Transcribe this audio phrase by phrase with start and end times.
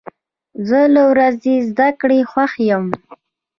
[0.67, 2.85] زه له ورځې زده کړې خوښ یم.